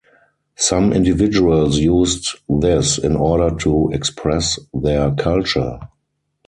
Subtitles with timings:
[0.55, 5.77] Some individuals used this in order to express their culture.